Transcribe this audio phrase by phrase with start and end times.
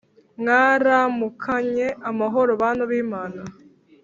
[0.39, 3.41] Mwaramukanye amahoro bantu bimana